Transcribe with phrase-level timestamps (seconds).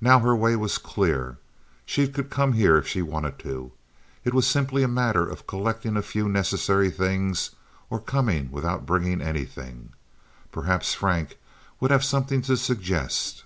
[0.00, 1.36] Now her way was clear.
[1.84, 3.70] She could come here if she wanted to.
[4.24, 7.50] It was simply a matter of collecting a few necessary things
[7.90, 9.90] or coming without bringing anything.
[10.52, 11.36] Perhaps Frank
[11.80, 13.44] would have something to suggest.